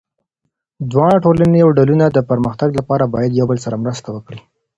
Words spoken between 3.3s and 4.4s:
یو بل سره مرسته وکړي.